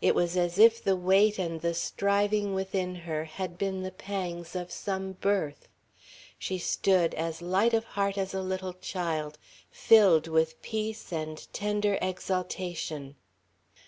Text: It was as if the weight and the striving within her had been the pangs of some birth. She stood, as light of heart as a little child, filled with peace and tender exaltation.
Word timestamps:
It 0.00 0.14
was 0.14 0.36
as 0.36 0.56
if 0.56 0.80
the 0.80 0.94
weight 0.94 1.36
and 1.36 1.60
the 1.62 1.74
striving 1.74 2.54
within 2.54 2.94
her 2.94 3.24
had 3.24 3.58
been 3.58 3.82
the 3.82 3.90
pangs 3.90 4.54
of 4.54 4.70
some 4.70 5.14
birth. 5.14 5.66
She 6.38 6.58
stood, 6.58 7.12
as 7.14 7.42
light 7.42 7.74
of 7.74 7.82
heart 7.98 8.16
as 8.16 8.32
a 8.32 8.40
little 8.40 8.74
child, 8.74 9.36
filled 9.72 10.28
with 10.28 10.62
peace 10.62 11.12
and 11.12 11.44
tender 11.52 11.98
exaltation. 12.00 13.16